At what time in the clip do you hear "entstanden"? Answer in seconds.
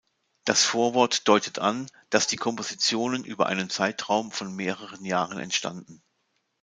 5.37-6.01